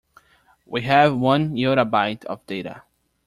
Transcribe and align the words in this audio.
We 0.65 0.81
have 0.81 1.15
one 1.15 1.51
yottabyte 1.55 2.25
of 2.25 2.43
data. 2.47 2.81